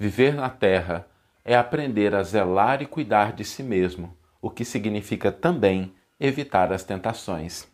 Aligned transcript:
Viver 0.00 0.34
na 0.34 0.48
terra 0.48 1.06
é 1.44 1.54
aprender 1.54 2.14
a 2.14 2.22
zelar 2.22 2.80
e 2.80 2.86
cuidar 2.86 3.34
de 3.34 3.44
si 3.44 3.62
mesmo, 3.62 4.16
o 4.40 4.48
que 4.48 4.64
significa 4.64 5.30
também 5.30 5.92
evitar 6.18 6.72
as 6.72 6.82
tentações. 6.82 7.68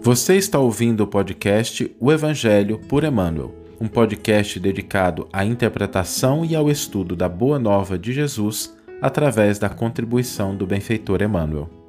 Você 0.00 0.36
está 0.36 0.58
ouvindo 0.58 1.02
o 1.02 1.06
podcast 1.06 1.94
O 2.00 2.10
Evangelho 2.10 2.78
por 2.78 3.04
Emmanuel, 3.04 3.54
um 3.78 3.88
podcast 3.88 4.58
dedicado 4.58 5.28
à 5.30 5.44
interpretação 5.44 6.46
e 6.46 6.56
ao 6.56 6.70
estudo 6.70 7.14
da 7.14 7.28
Boa 7.28 7.58
Nova 7.58 7.98
de 7.98 8.14
Jesus 8.14 8.74
através 9.02 9.58
da 9.58 9.68
contribuição 9.68 10.56
do 10.56 10.66
benfeitor 10.66 11.20
Emmanuel. 11.20 11.81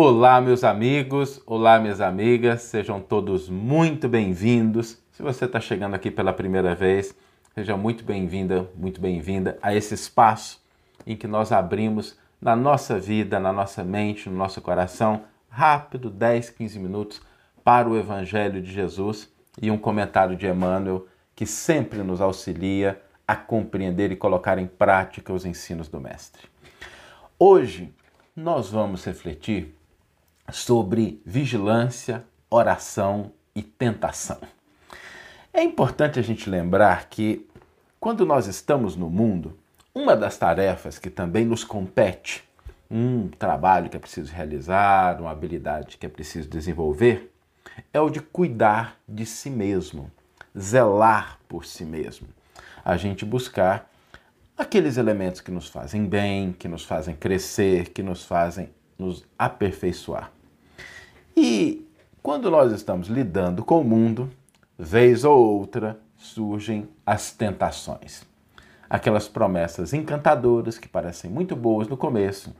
Olá, 0.00 0.40
meus 0.40 0.62
amigos, 0.62 1.42
olá, 1.44 1.76
minhas 1.80 2.00
amigas, 2.00 2.62
sejam 2.62 3.00
todos 3.00 3.48
muito 3.48 4.08
bem-vindos. 4.08 4.96
Se 5.10 5.24
você 5.24 5.44
está 5.44 5.58
chegando 5.58 5.94
aqui 5.94 6.08
pela 6.08 6.32
primeira 6.32 6.72
vez, 6.72 7.12
seja 7.52 7.76
muito 7.76 8.04
bem-vinda, 8.04 8.70
muito 8.76 9.00
bem-vinda 9.00 9.58
a 9.60 9.74
esse 9.74 9.94
espaço 9.94 10.62
em 11.04 11.16
que 11.16 11.26
nós 11.26 11.50
abrimos 11.50 12.16
na 12.40 12.54
nossa 12.54 12.96
vida, 12.96 13.40
na 13.40 13.52
nossa 13.52 13.82
mente, 13.82 14.30
no 14.30 14.36
nosso 14.36 14.60
coração, 14.60 15.24
rápido, 15.48 16.10
10, 16.10 16.50
15 16.50 16.78
minutos, 16.78 17.20
para 17.64 17.88
o 17.88 17.98
Evangelho 17.98 18.62
de 18.62 18.72
Jesus 18.72 19.28
e 19.60 19.68
um 19.68 19.76
comentário 19.76 20.36
de 20.36 20.46
Emmanuel 20.46 21.08
que 21.34 21.44
sempre 21.44 22.04
nos 22.04 22.20
auxilia 22.20 23.02
a 23.26 23.34
compreender 23.34 24.12
e 24.12 24.16
colocar 24.16 24.58
em 24.58 24.66
prática 24.68 25.32
os 25.32 25.44
ensinos 25.44 25.88
do 25.88 25.98
Mestre. 25.98 26.46
Hoje 27.36 27.92
nós 28.36 28.70
vamos 28.70 29.04
refletir 29.04 29.76
sobre 30.50 31.20
vigilância, 31.24 32.24
oração 32.50 33.32
e 33.54 33.62
tentação. 33.62 34.38
É 35.52 35.62
importante 35.62 36.18
a 36.18 36.22
gente 36.22 36.48
lembrar 36.48 37.08
que, 37.08 37.46
quando 37.98 38.24
nós 38.24 38.46
estamos 38.46 38.96
no 38.96 39.10
mundo, 39.10 39.58
uma 39.94 40.16
das 40.16 40.36
tarefas 40.36 40.98
que 40.98 41.10
também 41.10 41.44
nos 41.44 41.64
compete, 41.64 42.44
um 42.90 43.28
trabalho 43.28 43.90
que 43.90 43.96
é 43.96 44.00
preciso 44.00 44.32
realizar, 44.32 45.20
uma 45.20 45.30
habilidade 45.30 45.98
que 45.98 46.06
é 46.06 46.08
preciso 46.08 46.48
desenvolver, 46.48 47.32
é 47.92 48.00
o 48.00 48.08
de 48.08 48.20
cuidar 48.20 48.96
de 49.08 49.26
si 49.26 49.50
mesmo, 49.50 50.10
zelar 50.58 51.38
por 51.48 51.64
si 51.64 51.84
mesmo. 51.84 52.28
A 52.84 52.96
gente 52.96 53.24
buscar 53.24 53.90
aqueles 54.56 54.96
elementos 54.96 55.40
que 55.40 55.50
nos 55.50 55.68
fazem 55.68 56.06
bem, 56.06 56.52
que 56.52 56.68
nos 56.68 56.84
fazem 56.84 57.14
crescer, 57.14 57.90
que 57.90 58.02
nos 58.02 58.24
fazem 58.24 58.70
nos 58.98 59.24
aperfeiçoar. 59.38 60.32
E 61.40 61.88
quando 62.20 62.50
nós 62.50 62.72
estamos 62.72 63.06
lidando 63.06 63.64
com 63.64 63.80
o 63.80 63.84
mundo, 63.84 64.28
vez 64.76 65.22
ou 65.22 65.38
outra 65.38 65.96
surgem 66.16 66.88
as 67.06 67.30
tentações. 67.30 68.24
Aquelas 68.90 69.28
promessas 69.28 69.92
encantadoras 69.92 70.78
que 70.78 70.88
parecem 70.88 71.30
muito 71.30 71.54
boas 71.54 71.86
no 71.86 71.96
começo, 71.96 72.52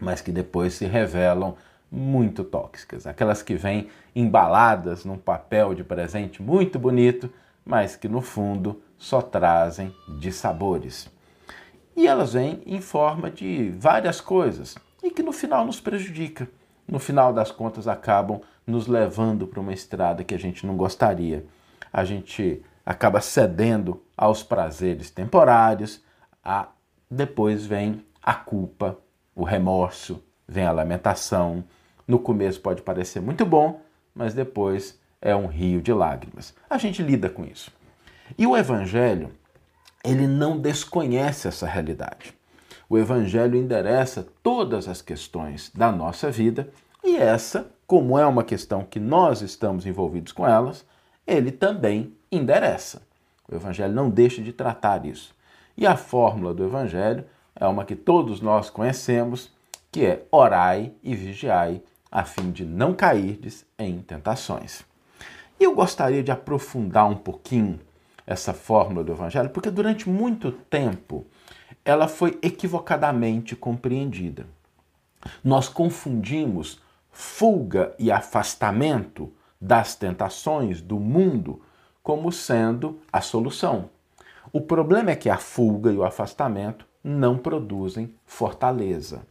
mas 0.00 0.20
que 0.20 0.32
depois 0.32 0.74
se 0.74 0.86
revelam 0.86 1.54
muito 1.88 2.42
tóxicas. 2.42 3.06
Aquelas 3.06 3.44
que 3.44 3.54
vêm 3.54 3.86
embaladas 4.12 5.04
num 5.04 5.16
papel 5.16 5.72
de 5.72 5.84
presente 5.84 6.42
muito 6.42 6.80
bonito, 6.80 7.32
mas 7.64 7.94
que 7.94 8.08
no 8.08 8.20
fundo 8.20 8.82
só 8.98 9.22
trazem 9.22 9.94
dissabores. 10.18 11.08
E 11.94 12.08
elas 12.08 12.32
vêm 12.32 12.60
em 12.66 12.80
forma 12.80 13.30
de 13.30 13.70
várias 13.78 14.20
coisas 14.20 14.74
e 15.00 15.12
que 15.12 15.22
no 15.22 15.30
final 15.30 15.64
nos 15.64 15.80
prejudica 15.80 16.48
no 16.86 16.98
final 16.98 17.32
das 17.32 17.50
contas 17.50 17.88
acabam 17.88 18.40
nos 18.66 18.86
levando 18.86 19.46
para 19.46 19.60
uma 19.60 19.72
estrada 19.72 20.24
que 20.24 20.34
a 20.34 20.38
gente 20.38 20.66
não 20.66 20.76
gostaria. 20.76 21.44
A 21.92 22.04
gente 22.04 22.62
acaba 22.84 23.20
cedendo 23.20 24.02
aos 24.16 24.42
prazeres 24.42 25.10
temporários, 25.10 26.02
a 26.44 26.68
depois 27.10 27.64
vem 27.64 28.04
a 28.22 28.34
culpa, 28.34 28.98
o 29.34 29.44
remorso, 29.44 30.22
vem 30.46 30.64
a 30.64 30.72
lamentação. 30.72 31.64
No 32.06 32.18
começo 32.18 32.60
pode 32.60 32.82
parecer 32.82 33.20
muito 33.20 33.44
bom, 33.44 33.80
mas 34.14 34.34
depois 34.34 34.98
é 35.20 35.34
um 35.34 35.46
rio 35.46 35.80
de 35.80 35.92
lágrimas. 35.92 36.54
A 36.68 36.78
gente 36.78 37.02
lida 37.02 37.28
com 37.28 37.44
isso. 37.44 37.70
E 38.36 38.46
o 38.46 38.56
evangelho, 38.56 39.30
ele 40.04 40.26
não 40.26 40.58
desconhece 40.58 41.48
essa 41.48 41.66
realidade. 41.66 42.35
O 42.88 42.96
Evangelho 42.96 43.56
endereça 43.56 44.26
todas 44.42 44.86
as 44.86 45.02
questões 45.02 45.72
da 45.74 45.90
nossa 45.90 46.30
vida 46.30 46.70
e 47.02 47.16
essa, 47.16 47.68
como 47.86 48.18
é 48.18 48.24
uma 48.24 48.44
questão 48.44 48.84
que 48.84 49.00
nós 49.00 49.42
estamos 49.42 49.86
envolvidos 49.86 50.32
com 50.32 50.46
elas, 50.46 50.84
ele 51.26 51.50
também 51.50 52.12
endereça. 52.30 53.02
O 53.48 53.54
Evangelho 53.54 53.92
não 53.92 54.08
deixa 54.08 54.40
de 54.40 54.52
tratar 54.52 55.04
isso. 55.04 55.34
E 55.76 55.84
a 55.86 55.96
fórmula 55.96 56.54
do 56.54 56.64
Evangelho 56.64 57.24
é 57.54 57.66
uma 57.66 57.84
que 57.84 57.96
todos 57.96 58.40
nós 58.40 58.70
conhecemos, 58.70 59.50
que 59.90 60.06
é 60.06 60.24
orai 60.30 60.92
e 61.02 61.14
vigiai, 61.14 61.82
a 62.10 62.24
fim 62.24 62.52
de 62.52 62.64
não 62.64 62.94
cairdes 62.94 63.66
em 63.78 63.98
tentações. 63.98 64.84
E 65.58 65.64
eu 65.64 65.74
gostaria 65.74 66.22
de 66.22 66.30
aprofundar 66.30 67.08
um 67.08 67.16
pouquinho 67.16 67.80
essa 68.26 68.52
fórmula 68.52 69.02
do 69.02 69.12
Evangelho, 69.12 69.50
porque 69.50 69.70
durante 69.70 70.08
muito 70.08 70.52
tempo 70.52 71.26
ela 71.86 72.08
foi 72.08 72.36
equivocadamente 72.42 73.54
compreendida. 73.54 74.46
Nós 75.42 75.68
confundimos 75.68 76.80
fuga 77.12 77.94
e 77.96 78.10
afastamento 78.10 79.32
das 79.60 79.94
tentações 79.94 80.82
do 80.82 80.98
mundo 80.98 81.62
como 82.02 82.32
sendo 82.32 83.00
a 83.12 83.20
solução. 83.20 83.88
O 84.52 84.60
problema 84.60 85.12
é 85.12 85.16
que 85.16 85.30
a 85.30 85.38
fuga 85.38 85.92
e 85.92 85.96
o 85.96 86.04
afastamento 86.04 86.84
não 87.02 87.38
produzem 87.38 88.12
fortaleza. 88.26 89.22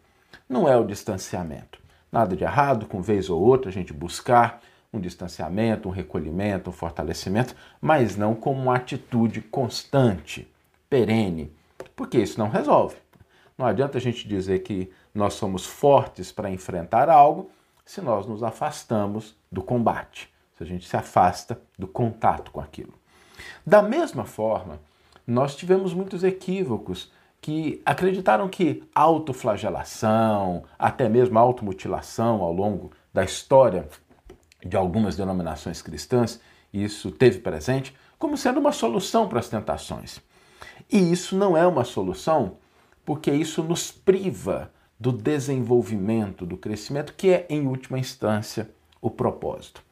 Não 0.47 0.67
é 0.67 0.77
o 0.77 0.85
distanciamento. 0.85 1.79
Nada 2.09 2.38
de 2.38 2.45
errado 2.45 2.85
com 2.85 3.01
vez 3.01 3.29
ou 3.29 3.41
outra 3.41 3.69
a 3.69 3.73
gente 3.73 3.91
buscar 3.91 4.61
um 4.94 4.99
distanciamento, 4.99 5.89
um 5.89 5.91
recolhimento, 5.91 6.69
um 6.69 6.73
fortalecimento, 6.73 7.53
mas 7.81 8.15
não 8.15 8.33
como 8.33 8.61
uma 8.61 8.77
atitude 8.77 9.41
constante, 9.41 10.49
perene, 10.89 11.51
porque 11.96 12.18
isso 12.18 12.40
não 12.40 12.50
resolve. 12.50 12.96
Não 13.58 13.66
adianta 13.66 13.97
a 13.97 14.02
gente 14.02 14.28
dizer 14.28 14.59
que 14.59 14.91
nós 15.13 15.34
somos 15.36 15.66
fortes 15.66 16.31
para 16.31 16.50
enfrentar 16.50 17.09
algo 17.09 17.50
se 17.86 18.02
nós 18.02 18.25
nos 18.25 18.44
afastamos 18.44 19.36
do 19.52 19.62
combate, 19.62 20.30
se 20.58 20.63
a 20.63 20.66
gente 20.66 20.88
se 20.88 20.97
afasta 20.97 21.62
do 21.78 21.88
contato 21.88 22.52
com 22.52 22.59
aquilo. 22.59 22.94
Da 23.66 23.81
mesma 23.81 24.25
forma, 24.25 24.80
nós 25.25 25.56
tivemos 25.56 25.94
muitos 25.94 26.24
equívocos 26.24 27.12
que 27.40 27.81
acreditaram 27.86 28.50
que 28.50 28.84
autoflagelação, 28.94 30.63
até 30.80 31.07
mesmo 31.07 31.38
automutilação 31.38 32.42
ao 32.42 32.52
longo 32.52 32.92
da 33.13 33.24
história 33.24 33.88
de 34.66 34.75
algumas 34.75 35.16
denominações 35.16 35.81
cristãs, 35.81 36.42
isso 36.74 37.12
teve 37.12 37.40
presente, 37.40 37.96
como 38.18 38.36
sendo 38.36 38.59
uma 38.59 38.72
solução 38.72 39.30
para 39.30 39.40
as 39.40 39.47
tentações. 39.47 40.19
E 40.91 41.12
isso 41.12 41.36
não 41.36 41.56
é 41.56 41.66
uma 41.66 41.84
solução, 41.84 42.58
porque 43.03 43.31
isso 43.31 43.63
nos 43.63 43.91
priva 43.91 44.72
do 45.00 45.12
desenvolvimento, 45.12 46.46
do 46.46 46.58
crescimento, 46.58 47.13
que 47.13 47.30
é, 47.30 47.46
em 47.50 47.68
última 47.68 48.00
instância, 48.00 48.69
o 49.02 49.09
propósito. 49.09 49.84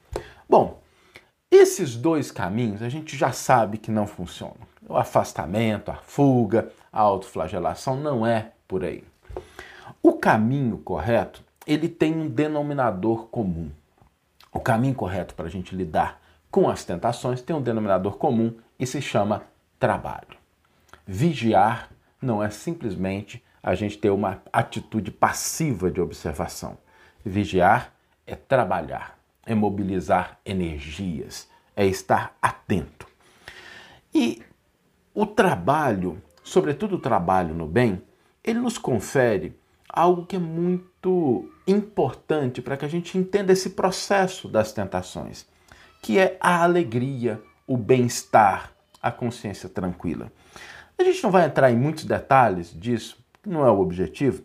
Bom, 0.49 0.81
esses 1.51 1.95
dois 1.95 2.31
caminhos 2.31 2.81
a 2.81 2.89
gente 2.89 3.17
já 3.17 3.31
sabe 3.31 3.77
que 3.77 3.91
não 3.91 4.07
funcionam. 4.07 4.57
O 4.87 4.95
afastamento, 4.95 5.91
a 5.91 5.95
fuga, 5.95 6.71
a 6.91 7.01
autoflagelação 7.01 7.95
não 7.95 8.25
é 8.25 8.51
por 8.67 8.83
aí. 8.83 9.03
O 10.01 10.13
caminho 10.13 10.77
correto, 10.79 11.43
ele 11.65 11.87
tem 11.87 12.13
um 12.13 12.27
denominador 12.27 13.27
comum. 13.27 13.69
O 14.51 14.59
caminho 14.59 14.95
correto 14.95 15.33
para 15.35 15.45
a 15.45 15.49
gente 15.49 15.75
lidar 15.75 16.21
com 16.51 16.69
as 16.69 16.83
tentações 16.83 17.41
tem 17.41 17.55
um 17.55 17.61
denominador 17.61 18.17
comum 18.17 18.53
e 18.77 18.85
se 18.85 19.01
chama 19.01 19.43
trabalho. 19.79 20.42
Vigiar 21.05 21.89
não 22.21 22.41
é 22.41 22.49
simplesmente 22.49 23.43
a 23.61 23.75
gente 23.75 23.97
ter 23.97 24.09
uma 24.09 24.41
atitude 24.51 25.11
passiva 25.11 25.91
de 25.91 26.01
observação. 26.01 26.77
Vigiar 27.23 27.93
é 28.25 28.35
trabalhar, 28.35 29.17
é 29.45 29.53
mobilizar 29.53 30.39
energias, 30.45 31.49
é 31.75 31.85
estar 31.85 32.35
atento. 32.41 33.07
E 34.13 34.41
o 35.13 35.25
trabalho, 35.25 36.21
sobretudo 36.43 36.95
o 36.95 36.99
trabalho 36.99 37.53
no 37.53 37.67
bem, 37.67 38.01
ele 38.43 38.59
nos 38.59 38.77
confere 38.77 39.57
algo 39.87 40.25
que 40.25 40.35
é 40.35 40.39
muito 40.39 41.49
importante 41.67 42.61
para 42.61 42.75
que 42.75 42.85
a 42.85 42.87
gente 42.89 43.17
entenda 43.17 43.53
esse 43.53 43.71
processo 43.71 44.47
das 44.47 44.71
tentações, 44.71 45.45
que 46.01 46.17
é 46.17 46.37
a 46.39 46.63
alegria, 46.63 47.41
o 47.67 47.77
bem-estar, 47.77 48.73
a 49.01 49.11
consciência 49.11 49.69
tranquila. 49.69 50.31
A 50.97 51.03
gente 51.03 51.23
não 51.23 51.31
vai 51.31 51.45
entrar 51.45 51.71
em 51.71 51.77
muitos 51.77 52.05
detalhes 52.05 52.73
disso, 52.73 53.17
não 53.45 53.65
é 53.65 53.71
o 53.71 53.79
objetivo, 53.79 54.43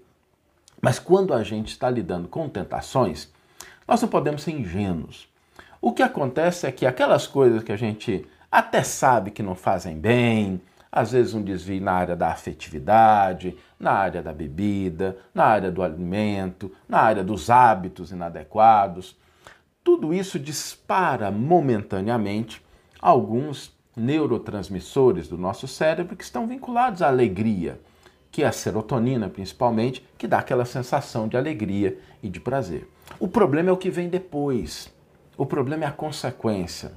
mas 0.81 0.99
quando 0.99 1.35
a 1.35 1.43
gente 1.43 1.69
está 1.69 1.91
lidando 1.91 2.29
com 2.29 2.49
tentações, 2.49 3.31
Nós 3.89 4.03
não 4.03 4.09
podemos 4.11 4.43
ser 4.43 4.51
ingênuos. 4.51 5.27
O 5.81 5.93
que 5.93 6.03
acontece 6.03 6.67
é 6.67 6.73
que 6.73 6.85
aquelas 6.85 7.27
coisas 7.27 7.63
que 7.63 7.73
a 7.73 7.77
gente 7.77 8.27
até 8.53 8.83
sabe 8.83 9.31
que 9.31 9.43
não 9.43 9.55
fazem 9.55 9.99
bem, 9.99 10.61
às 10.93 11.13
vezes 11.13 11.33
um 11.33 11.43
desvio 11.43 11.81
na 11.81 11.93
área 11.93 12.15
da 12.15 12.29
afetividade, 12.29 13.57
na 13.81 13.93
área 13.93 14.23
da 14.23 14.33
bebida, 14.33 15.17
na 15.33 15.45
área 15.45 15.71
do 15.71 15.83
alimento, 15.83 16.71
na 16.87 17.01
área 17.01 17.25
dos 17.25 17.49
hábitos 17.49 18.11
inadequados. 18.11 19.17
Tudo 19.83 20.13
isso 20.13 20.39
dispara 20.39 21.31
momentaneamente 21.31 22.63
alguns 23.01 23.75
neurotransmissores 23.99 25.29
do 25.29 25.37
nosso 25.37 25.67
cérebro 25.67 26.17
que 26.17 26.25
estão 26.25 26.47
vinculados 26.47 27.03
à 27.03 27.09
alegria, 27.09 27.81
que 28.31 28.43
é 28.43 28.47
a 28.47 28.53
serotonina 28.53 29.29
principalmente, 29.29 30.07
que 30.17 30.27
dá 30.27 30.39
aquela 30.39 30.65
sensação 30.65 31.27
de 31.27 31.37
alegria 31.37 31.99
e 32.23 32.29
de 32.29 32.41
prazer. 32.41 32.89
O 33.19 33.27
problema 33.27 33.71
é 33.71 33.73
o 33.73 33.77
que 33.77 33.91
vem 33.91 34.09
depois. 34.09 34.93
O 35.37 35.47
problema 35.47 35.85
é 35.85 35.87
a 35.89 35.93
consequência. 35.93 36.93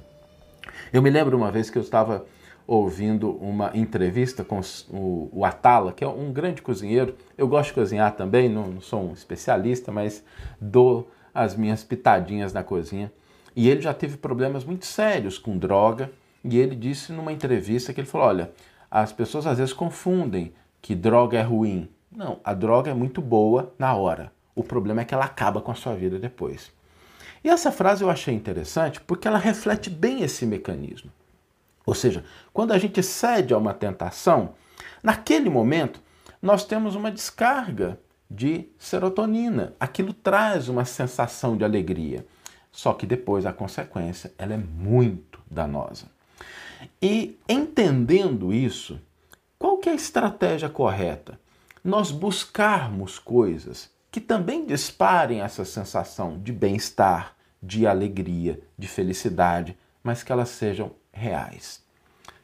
Eu 0.92 1.02
me 1.02 1.10
lembro 1.10 1.36
uma 1.36 1.50
vez 1.50 1.70
que 1.70 1.78
eu 1.78 1.82
estava 1.82 2.24
ouvindo 2.66 3.30
uma 3.30 3.70
entrevista 3.74 4.44
com 4.44 4.60
o, 4.90 5.44
Atala, 5.44 5.92
que 5.92 6.04
é 6.04 6.08
um 6.08 6.32
grande 6.32 6.62
cozinheiro. 6.62 7.14
Eu 7.36 7.48
gosto 7.48 7.68
de 7.68 7.74
cozinhar 7.74 8.14
também, 8.14 8.48
não 8.48 8.80
sou 8.80 9.10
um 9.10 9.12
especialista, 9.12 9.90
mas 9.90 10.24
dou 10.60 11.10
as 11.34 11.56
minhas 11.56 11.82
pitadinhas 11.82 12.52
na 12.52 12.62
cozinha. 12.62 13.12
E 13.54 13.68
ele 13.68 13.80
já 13.80 13.92
teve 13.92 14.16
problemas 14.16 14.64
muito 14.64 14.86
sérios 14.86 15.38
com 15.38 15.58
droga. 15.58 16.10
E 16.44 16.58
ele 16.58 16.74
disse 16.74 17.12
numa 17.12 17.32
entrevista 17.32 17.92
que 17.92 18.00
ele 18.00 18.08
falou: 18.08 18.26
olha, 18.26 18.52
as 18.90 19.12
pessoas 19.12 19.46
às 19.46 19.58
vezes 19.58 19.72
confundem 19.72 20.52
que 20.80 20.94
droga 20.94 21.38
é 21.38 21.42
ruim. 21.42 21.88
Não, 22.10 22.40
a 22.44 22.52
droga 22.52 22.90
é 22.90 22.94
muito 22.94 23.22
boa 23.22 23.72
na 23.78 23.94
hora. 23.94 24.32
O 24.54 24.62
problema 24.62 25.00
é 25.00 25.04
que 25.04 25.14
ela 25.14 25.24
acaba 25.24 25.60
com 25.60 25.70
a 25.70 25.74
sua 25.74 25.94
vida 25.94 26.18
depois. 26.18 26.70
E 27.44 27.48
essa 27.48 27.72
frase 27.72 28.04
eu 28.04 28.10
achei 28.10 28.34
interessante 28.34 29.00
porque 29.00 29.26
ela 29.26 29.38
reflete 29.38 29.88
bem 29.88 30.22
esse 30.22 30.44
mecanismo. 30.44 31.10
Ou 31.86 31.94
seja, 31.94 32.24
quando 32.52 32.72
a 32.72 32.78
gente 32.78 33.02
cede 33.02 33.52
a 33.52 33.58
uma 33.58 33.74
tentação, 33.74 34.54
naquele 35.02 35.48
momento 35.48 36.00
nós 36.40 36.64
temos 36.64 36.94
uma 36.94 37.10
descarga 37.10 37.98
de 38.30 38.68
serotonina. 38.78 39.74
Aquilo 39.78 40.12
traz 40.12 40.68
uma 40.68 40.84
sensação 40.84 41.56
de 41.56 41.64
alegria. 41.64 42.26
Só 42.70 42.92
que 42.94 43.06
depois 43.06 43.44
a 43.44 43.52
consequência 43.52 44.32
ela 44.38 44.54
é 44.54 44.56
muito 44.56 45.40
danosa. 45.50 46.06
E 47.00 47.38
entendendo 47.48 48.52
isso, 48.52 49.00
qual 49.58 49.78
que 49.78 49.88
é 49.88 49.92
a 49.92 49.96
estratégia 49.96 50.68
correta? 50.68 51.38
Nós 51.84 52.10
buscarmos 52.10 53.18
coisas 53.18 53.90
que 54.10 54.20
também 54.20 54.66
disparem 54.66 55.40
essa 55.40 55.64
sensação 55.64 56.38
de 56.38 56.52
bem-estar, 56.52 57.34
de 57.62 57.86
alegria, 57.86 58.60
de 58.76 58.86
felicidade, 58.86 59.76
mas 60.02 60.22
que 60.22 60.30
elas 60.30 60.50
sejam 60.50 60.92
reais. 61.12 61.82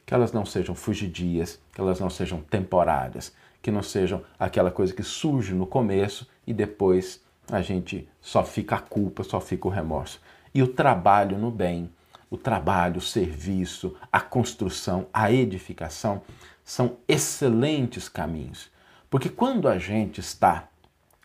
Que 0.05 0.13
elas 0.13 0.31
não 0.31 0.45
sejam 0.45 0.73
fugidias, 0.73 1.59
que 1.71 1.79
elas 1.79 1.99
não 1.99 2.09
sejam 2.09 2.41
temporárias, 2.41 3.33
que 3.61 3.69
não 3.69 3.83
sejam 3.83 4.23
aquela 4.39 4.71
coisa 4.71 4.93
que 4.93 5.03
surge 5.03 5.53
no 5.53 5.67
começo 5.67 6.27
e 6.47 6.53
depois 6.53 7.21
a 7.51 7.61
gente 7.61 8.07
só 8.21 8.43
fica 8.43 8.75
a 8.75 8.81
culpa, 8.81 9.23
só 9.23 9.39
fica 9.39 9.67
o 9.67 9.71
remorso. 9.71 10.21
E 10.53 10.63
o 10.63 10.67
trabalho 10.67 11.37
no 11.37 11.51
bem, 11.51 11.91
o 12.29 12.37
trabalho, 12.37 12.97
o 12.97 13.01
serviço, 13.01 13.95
a 14.11 14.19
construção, 14.19 15.07
a 15.13 15.31
edificação 15.31 16.21
são 16.63 16.97
excelentes 17.07 18.07
caminhos. 18.07 18.69
Porque 19.09 19.29
quando 19.29 19.67
a 19.67 19.79
gente 19.79 20.19
está 20.19 20.67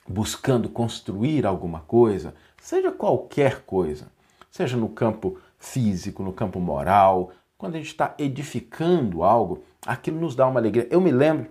buscando 0.09 0.69
construir 0.69 1.45
alguma 1.45 1.81
coisa, 1.81 2.35
seja 2.61 2.91
qualquer 2.91 3.62
coisa, 3.62 4.11
seja 4.51 4.77
no 4.77 4.89
campo 4.89 5.39
físico, 5.59 6.23
no 6.23 6.33
campo 6.33 6.61
moral, 6.61 7.33
quando 7.59 7.75
a 7.75 7.79
gente 7.79 7.89
está 7.89 8.15
edificando 8.19 9.23
algo, 9.23 9.65
aquilo 9.87 10.21
nos 10.21 10.35
dá 10.35 10.47
uma 10.47 10.61
alegria. 10.61 10.89
Eu 10.91 11.01
me 11.01 11.11
lembro 11.11 11.51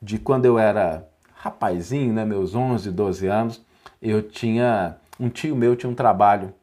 de 0.00 0.18
quando 0.18 0.44
eu 0.44 0.58
era 0.58 1.08
rapazinho, 1.34 2.12
né, 2.12 2.24
meus 2.24 2.54
11, 2.54 2.90
12 2.90 3.26
anos, 3.26 3.64
eu 4.02 4.22
tinha 4.22 4.96
um 5.18 5.28
tio 5.28 5.56
meu 5.56 5.74
tinha 5.74 5.90
um 5.90 5.94
trabalho 5.94 6.54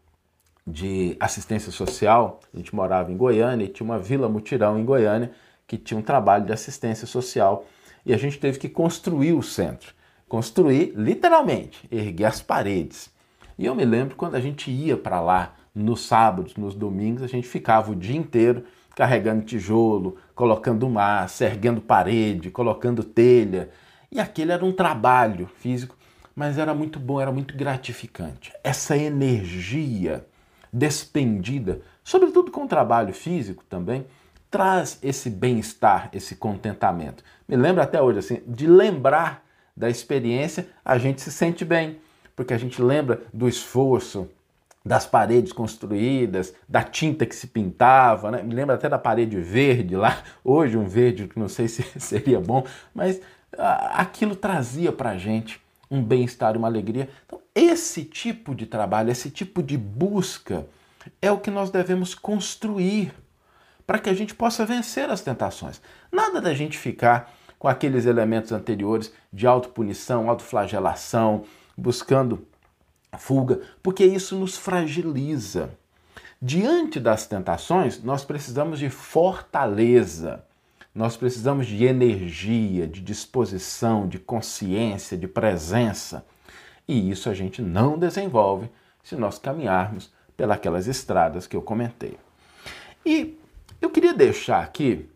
de 0.66 1.16
assistência 1.20 1.72
social. 1.72 2.40
A 2.54 2.58
gente 2.58 2.74
morava 2.74 3.12
em 3.12 3.18
Goiânia 3.18 3.66
e 3.66 3.70
tinha 3.70 3.86
uma 3.86 4.00
vila 4.00 4.28
mutirão 4.28 4.80
em 4.80 4.86
Goiânia 4.86 5.32
que 5.68 5.78
tinha 5.78 6.00
um 6.00 6.04
trabalho 6.04 6.46
de 6.46 6.54
assistência 6.54 7.08
social 7.08 7.66
e 8.06 8.14
a 8.14 8.18
gente 8.18 8.40
teve 8.40 8.60
que 8.60 8.70
construir 8.70 9.34
o 9.34 9.44
centro. 9.44 9.94
Construir 10.28 10.94
literalmente, 10.96 11.88
erguer 11.92 12.26
as 12.26 12.42
paredes. 12.42 13.12
E 13.58 13.66
eu 13.66 13.76
me 13.76 13.86
lembro 13.86 14.16
quando 14.16 14.36
a 14.36 14.42
gente 14.42 14.72
ia 14.72 14.98
para 14.98 15.22
lá 15.22 15.56
nos 15.74 16.06
sábados, 16.06 16.56
nos 16.56 16.74
domingos, 16.74 17.22
a 17.22 17.28
gente 17.28 17.48
ficava 17.48 17.92
o 17.92 17.96
dia 17.96 18.18
inteiro 18.18 18.66
carregando 18.96 19.44
tijolo, 19.44 20.18
colocando 20.34 20.90
massa, 20.90 21.46
erguendo 21.46 21.82
parede, 21.82 22.50
colocando 22.50 23.04
telha. 23.04 23.70
E 24.12 24.20
aquele 24.20 24.52
era 24.52 24.64
um 24.64 24.72
trabalho 24.72 25.48
físico, 25.60 25.98
mas 26.36 26.58
era 26.58 26.74
muito 26.74 27.00
bom, 27.00 27.20
era 27.20 27.32
muito 27.32 27.56
gratificante. 27.56 28.54
Essa 28.64 28.98
energia 28.98 30.26
despendida, 30.76 31.80
sobretudo 32.04 32.52
com 32.52 32.66
o 32.66 32.68
trabalho 32.68 33.14
físico 33.14 33.64
também, 33.64 34.06
traz 34.52 35.00
esse 35.02 35.30
bem-estar, 35.30 36.10
esse 36.12 36.36
contentamento. 36.36 37.24
Me 37.48 37.56
lembra 37.56 37.84
até 37.84 38.02
hoje 38.02 38.20
assim, 38.20 38.42
de 38.46 38.68
lembrar 38.68 39.42
da 39.76 39.90
experiência, 39.90 40.68
a 40.84 40.98
gente 40.98 41.22
se 41.22 41.32
sente 41.32 41.64
bem, 41.64 42.00
porque 42.36 42.54
a 42.54 42.58
gente 42.58 42.82
lembra 42.82 43.22
do 43.34 43.48
esforço, 43.48 44.30
das 44.86 45.06
paredes 45.06 45.54
construídas, 45.54 46.54
da 46.68 46.84
tinta 46.84 47.26
que 47.26 47.36
se 47.36 47.48
pintava, 47.48 48.30
né? 48.30 48.44
me 48.44 48.54
lembra 48.54 48.76
até 48.76 48.90
da 48.90 49.00
parede 49.00 49.40
verde 49.40 49.96
lá, 49.96 50.24
hoje 50.44 50.78
um 50.78 50.86
verde 50.86 51.28
que 51.28 51.40
não 51.40 51.48
sei 51.48 51.70
se 51.70 51.84
seria 52.00 52.40
bom, 52.40 52.66
mas 52.94 53.22
aquilo 53.58 54.36
trazia 54.36 54.92
para 54.92 55.12
a 55.12 55.18
gente 55.18 55.65
um 55.90 56.04
bem-estar, 56.04 56.58
uma 56.58 56.68
alegria. 56.68 57.10
Então, 57.26 57.40
esse 57.54 58.04
tipo 58.04 58.54
de 58.54 58.66
trabalho, 58.66 59.12
esse 59.12 59.30
tipo 59.30 59.62
de 59.64 59.78
busca 59.78 60.68
é 61.22 61.32
o 61.32 61.40
que 61.40 61.52
nós 61.52 61.70
devemos 61.70 62.16
construir 62.16 63.14
para 63.86 64.00
que 64.00 64.10
a 64.10 64.14
gente 64.14 64.34
possa 64.34 64.66
vencer 64.66 65.10
as 65.10 65.22
tentações. 65.22 65.82
Nada 66.12 66.42
da 66.42 66.54
gente 66.54 66.78
ficar 66.78 67.32
com 67.60 67.68
aqueles 67.68 68.06
elementos 68.06 68.52
anteriores 68.52 69.14
de 69.32 69.48
autopunição, 69.48 70.30
autoflagelação, 70.30 71.44
buscando 71.78 72.48
fuga, 73.18 73.62
porque 73.82 74.04
isso 74.04 74.36
nos 74.36 74.58
fragiliza. 74.58 75.70
Diante 76.42 77.00
das 77.00 77.26
tentações, 77.26 78.04
nós 78.04 78.26
precisamos 78.26 78.80
de 78.80 78.90
fortaleza, 78.90 80.44
nós 80.96 81.18
precisamos 81.18 81.68
de 81.68 81.84
energia, 81.84 82.88
de 82.88 83.02
disposição, 83.02 84.08
de 84.08 84.18
consciência, 84.18 85.18
de 85.18 85.28
presença. 85.28 86.26
E 86.88 87.12
isso 87.12 87.30
a 87.30 87.34
gente 87.34 87.62
não 87.62 88.00
desenvolve 88.00 88.70
se 89.04 89.18
nós 89.18 89.38
caminharmos 89.38 90.14
pelas 90.38 90.88
estradas 90.88 91.46
que 91.46 91.56
eu 91.56 91.62
comentei. 91.62 92.18
E 93.06 93.38
eu 93.82 93.90
queria 93.90 94.14
deixar 94.14 94.64
aqui 94.64 95.10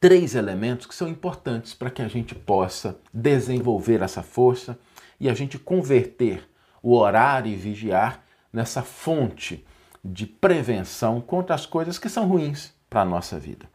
três 0.00 0.34
elementos 0.34 0.86
que 0.86 0.94
são 0.94 1.08
importantes 1.08 1.74
para 1.74 1.90
que 1.90 2.02
a 2.02 2.08
gente 2.08 2.34
possa 2.34 2.98
desenvolver 3.14 4.02
essa 4.02 4.22
força 4.22 4.76
e 5.20 5.28
a 5.28 5.34
gente 5.34 5.60
converter 5.60 6.48
o 6.82 6.96
orar 6.96 7.46
e 7.46 7.54
vigiar 7.54 8.24
nessa 8.52 8.82
fonte 8.82 9.64
de 10.04 10.26
prevenção 10.26 11.20
contra 11.20 11.54
as 11.54 11.66
coisas 11.66 11.98
que 11.98 12.08
são 12.08 12.26
ruins 12.26 12.72
para 12.90 13.02
a 13.02 13.04
nossa 13.04 13.38
vida. 13.38 13.68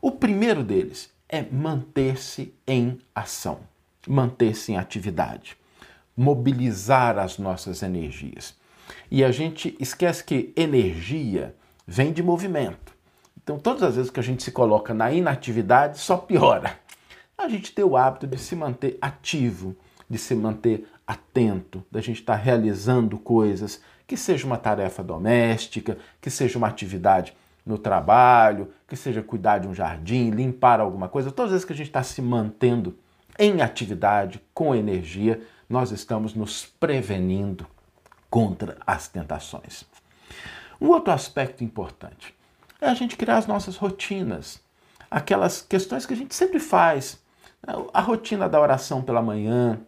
O 0.00 0.12
primeiro 0.12 0.62
deles 0.62 1.10
é 1.28 1.42
manter-se 1.42 2.54
em 2.66 2.98
ação, 3.12 3.58
manter-se 4.06 4.70
em 4.70 4.76
atividade, 4.76 5.56
mobilizar 6.16 7.18
as 7.18 7.36
nossas 7.36 7.82
energias. 7.82 8.56
E 9.10 9.24
a 9.24 9.32
gente 9.32 9.76
esquece 9.80 10.22
que 10.22 10.52
energia 10.56 11.52
vem 11.84 12.12
de 12.12 12.22
movimento. 12.22 12.94
Então, 13.42 13.58
todas 13.58 13.82
as 13.82 13.96
vezes 13.96 14.10
que 14.10 14.20
a 14.20 14.22
gente 14.22 14.42
se 14.42 14.52
coloca 14.52 14.94
na 14.94 15.10
inatividade, 15.10 15.98
só 15.98 16.16
piora. 16.16 16.78
A 17.36 17.48
gente 17.48 17.72
tem 17.72 17.84
o 17.84 17.96
hábito 17.96 18.26
de 18.26 18.38
se 18.38 18.54
manter 18.54 18.98
ativo, 19.00 19.74
de 20.08 20.16
se 20.16 20.34
manter 20.34 20.86
atento, 21.06 21.84
da 21.90 22.00
gente 22.00 22.20
estar 22.20 22.36
realizando 22.36 23.18
coisas, 23.18 23.80
que 24.06 24.16
seja 24.16 24.46
uma 24.46 24.58
tarefa 24.58 25.02
doméstica, 25.02 25.98
que 26.20 26.30
seja 26.30 26.56
uma 26.56 26.68
atividade 26.68 27.34
no 27.68 27.78
trabalho, 27.78 28.72
que 28.86 28.96
seja 28.96 29.22
cuidar 29.22 29.58
de 29.58 29.68
um 29.68 29.74
jardim, 29.74 30.30
limpar 30.30 30.80
alguma 30.80 31.08
coisa. 31.08 31.30
Todas 31.30 31.50
as 31.50 31.52
vezes 31.52 31.64
que 31.64 31.72
a 31.72 31.76
gente 31.76 31.88
está 31.88 32.02
se 32.02 32.22
mantendo 32.22 32.96
em 33.38 33.60
atividade, 33.60 34.40
com 34.52 34.74
energia, 34.74 35.40
nós 35.68 35.92
estamos 35.92 36.34
nos 36.34 36.64
prevenindo 36.64 37.66
contra 38.30 38.76
as 38.86 39.06
tentações. 39.06 39.84
Um 40.80 40.88
outro 40.88 41.12
aspecto 41.12 41.62
importante 41.62 42.34
é 42.80 42.88
a 42.88 42.94
gente 42.94 43.16
criar 43.16 43.36
as 43.36 43.46
nossas 43.46 43.76
rotinas, 43.76 44.60
aquelas 45.10 45.60
questões 45.60 46.06
que 46.06 46.14
a 46.14 46.16
gente 46.16 46.34
sempre 46.34 46.58
faz. 46.58 47.22
A 47.92 48.00
rotina 48.00 48.48
da 48.48 48.60
oração 48.60 49.02
pela 49.02 49.20
manhã, 49.20 49.80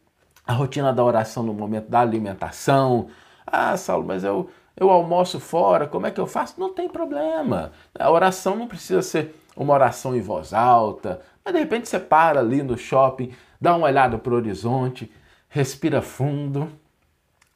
a 0.46 0.52
rotina 0.52 0.92
da 0.92 1.04
oração 1.04 1.42
no 1.42 1.54
momento 1.54 1.88
da 1.88 2.00
alimentação, 2.00 3.08
Ah, 3.46 3.76
Saulo, 3.76 4.06
mas 4.06 4.22
eu, 4.22 4.48
eu 4.80 4.90
almoço 4.90 5.38
fora, 5.38 5.86
como 5.86 6.06
é 6.06 6.10
que 6.10 6.18
eu 6.18 6.26
faço? 6.26 6.58
Não 6.58 6.72
tem 6.72 6.88
problema. 6.88 7.70
A 7.98 8.10
oração 8.10 8.56
não 8.56 8.66
precisa 8.66 9.02
ser 9.02 9.36
uma 9.54 9.74
oração 9.74 10.16
em 10.16 10.22
voz 10.22 10.54
alta, 10.54 11.20
mas 11.44 11.52
de 11.52 11.60
repente 11.60 11.86
você 11.86 12.00
para 12.00 12.40
ali 12.40 12.62
no 12.62 12.78
shopping, 12.78 13.30
dá 13.60 13.76
uma 13.76 13.86
olhada 13.86 14.16
para 14.16 14.32
o 14.32 14.36
horizonte, 14.36 15.12
respira 15.50 16.00
fundo, 16.00 16.72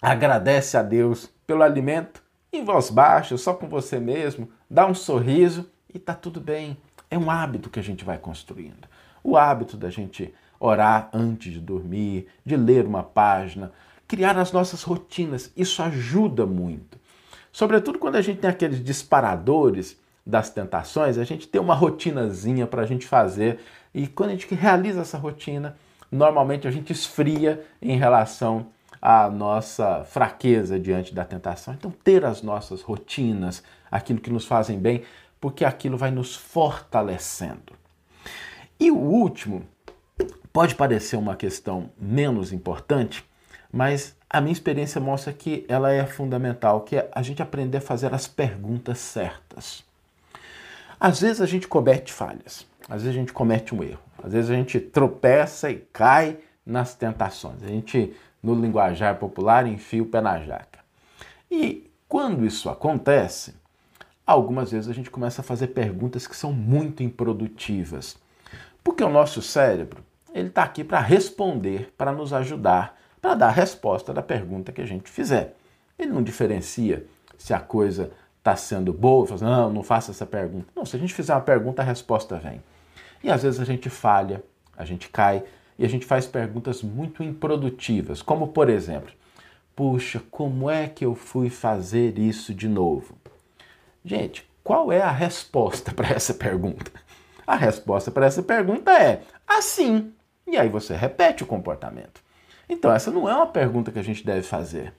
agradece 0.02 0.76
a 0.76 0.82
Deus 0.82 1.30
pelo 1.46 1.62
alimento 1.62 2.22
em 2.52 2.62
voz 2.62 2.90
baixa, 2.90 3.38
só 3.38 3.54
com 3.54 3.68
você 3.68 3.98
mesmo, 3.98 4.48
dá 4.70 4.86
um 4.86 4.94
sorriso 4.94 5.68
e 5.92 5.98
tá 5.98 6.12
tudo 6.12 6.40
bem. 6.40 6.76
É 7.10 7.16
um 7.16 7.30
hábito 7.30 7.70
que 7.70 7.80
a 7.80 7.82
gente 7.82 8.04
vai 8.04 8.18
construindo. 8.18 8.86
O 9.22 9.36
hábito 9.36 9.78
da 9.78 9.88
gente 9.88 10.34
orar 10.60 11.08
antes 11.12 11.52
de 11.52 11.60
dormir, 11.60 12.28
de 12.44 12.54
ler 12.54 12.84
uma 12.84 13.02
página, 13.02 13.72
criar 14.06 14.36
as 14.36 14.52
nossas 14.52 14.82
rotinas. 14.82 15.50
Isso 15.56 15.82
ajuda 15.82 16.44
muito. 16.44 17.02
Sobretudo 17.54 18.00
quando 18.00 18.16
a 18.16 18.20
gente 18.20 18.40
tem 18.40 18.50
aqueles 18.50 18.82
disparadores 18.82 19.96
das 20.26 20.50
tentações, 20.50 21.16
a 21.16 21.22
gente 21.22 21.46
tem 21.46 21.60
uma 21.60 21.72
rotinazinha 21.72 22.66
para 22.66 22.82
a 22.82 22.84
gente 22.84 23.06
fazer 23.06 23.60
e 23.94 24.08
quando 24.08 24.30
a 24.30 24.32
gente 24.32 24.52
realiza 24.56 25.02
essa 25.02 25.16
rotina, 25.16 25.76
normalmente 26.10 26.66
a 26.66 26.70
gente 26.72 26.92
esfria 26.92 27.64
em 27.80 27.96
relação 27.96 28.66
à 29.00 29.30
nossa 29.30 30.02
fraqueza 30.02 30.80
diante 30.80 31.14
da 31.14 31.24
tentação. 31.24 31.74
Então, 31.74 31.92
ter 32.02 32.24
as 32.24 32.42
nossas 32.42 32.82
rotinas, 32.82 33.62
aquilo 33.88 34.18
que 34.18 34.30
nos 34.30 34.46
fazem 34.46 34.76
bem, 34.76 35.04
porque 35.40 35.64
aquilo 35.64 35.96
vai 35.96 36.10
nos 36.10 36.34
fortalecendo. 36.34 37.72
E 38.80 38.90
o 38.90 38.98
último 38.98 39.62
pode 40.52 40.74
parecer 40.74 41.14
uma 41.14 41.36
questão 41.36 41.88
menos 41.96 42.52
importante, 42.52 43.24
mas 43.74 44.16
a 44.30 44.40
minha 44.40 44.52
experiência 44.52 45.00
mostra 45.00 45.32
que 45.32 45.66
ela 45.68 45.92
é 45.92 46.06
fundamental, 46.06 46.82
que 46.82 46.94
é 46.94 47.10
a 47.12 47.20
gente 47.22 47.42
aprender 47.42 47.78
a 47.78 47.80
fazer 47.80 48.14
as 48.14 48.28
perguntas 48.28 48.98
certas. 48.98 49.82
Às 50.98 51.20
vezes 51.20 51.40
a 51.40 51.46
gente 51.46 51.66
comete 51.66 52.12
falhas, 52.12 52.64
às 52.88 53.02
vezes 53.02 53.08
a 53.08 53.20
gente 53.20 53.32
comete 53.32 53.74
um 53.74 53.82
erro, 53.82 53.98
às 54.22 54.32
vezes 54.32 54.48
a 54.48 54.54
gente 54.54 54.78
tropeça 54.78 55.72
e 55.72 55.78
cai 55.92 56.38
nas 56.64 56.94
tentações. 56.94 57.64
A 57.64 57.66
gente, 57.66 58.14
no 58.40 58.54
linguajar 58.54 59.16
popular, 59.16 59.66
enfia 59.66 60.04
o 60.04 60.06
pé 60.06 60.20
na 60.20 60.38
jaca. 60.38 60.78
E 61.50 61.90
quando 62.08 62.46
isso 62.46 62.70
acontece, 62.70 63.56
algumas 64.24 64.70
vezes 64.70 64.88
a 64.88 64.94
gente 64.94 65.10
começa 65.10 65.40
a 65.40 65.44
fazer 65.44 65.68
perguntas 65.68 66.28
que 66.28 66.36
são 66.36 66.52
muito 66.52 67.02
improdutivas. 67.02 68.16
Porque 68.84 69.02
o 69.02 69.10
nosso 69.10 69.42
cérebro, 69.42 70.04
ele 70.32 70.46
está 70.46 70.62
aqui 70.62 70.84
para 70.84 71.00
responder, 71.00 71.92
para 71.98 72.12
nos 72.12 72.32
ajudar, 72.32 73.02
para 73.24 73.34
dar 73.34 73.46
a 73.46 73.52
resposta 73.52 74.12
da 74.12 74.20
pergunta 74.20 74.70
que 74.70 74.82
a 74.82 74.86
gente 74.86 75.08
fizer. 75.08 75.56
Ele 75.98 76.12
não 76.12 76.22
diferencia 76.22 77.06
se 77.38 77.54
a 77.54 77.58
coisa 77.58 78.12
está 78.36 78.54
sendo 78.54 78.92
boa, 78.92 79.26
fala, 79.26 79.36
assim, 79.36 79.44
não, 79.46 79.72
não 79.72 79.82
faça 79.82 80.10
essa 80.10 80.26
pergunta. 80.26 80.66
Não, 80.76 80.84
se 80.84 80.94
a 80.94 80.98
gente 80.98 81.14
fizer 81.14 81.32
uma 81.32 81.40
pergunta, 81.40 81.80
a 81.80 81.84
resposta 81.86 82.36
vem. 82.36 82.62
E 83.22 83.30
às 83.30 83.42
vezes 83.42 83.58
a 83.58 83.64
gente 83.64 83.88
falha, 83.88 84.44
a 84.76 84.84
gente 84.84 85.08
cai 85.08 85.42
e 85.78 85.86
a 85.86 85.88
gente 85.88 86.04
faz 86.04 86.26
perguntas 86.26 86.82
muito 86.82 87.22
improdutivas, 87.22 88.20
como 88.20 88.48
por 88.48 88.68
exemplo, 88.68 89.14
puxa, 89.74 90.20
como 90.30 90.68
é 90.68 90.86
que 90.86 91.06
eu 91.06 91.14
fui 91.14 91.48
fazer 91.48 92.18
isso 92.18 92.52
de 92.52 92.68
novo? 92.68 93.16
Gente, 94.04 94.46
qual 94.62 94.92
é 94.92 95.00
a 95.00 95.10
resposta 95.10 95.92
para 95.96 96.10
essa 96.10 96.34
pergunta? 96.34 96.92
A 97.46 97.56
resposta 97.56 98.10
para 98.10 98.26
essa 98.26 98.42
pergunta 98.42 98.92
é 98.92 99.22
assim. 99.48 100.12
E 100.46 100.58
aí 100.58 100.68
você 100.68 100.94
repete 100.94 101.42
o 101.42 101.46
comportamento. 101.46 102.22
Então, 102.68 102.92
essa 102.92 103.10
não 103.10 103.28
é 103.28 103.34
uma 103.34 103.46
pergunta 103.46 103.92
que 103.92 103.98
a 103.98 104.04
gente 104.04 104.24
deve 104.24 104.42
fazer. 104.42 104.94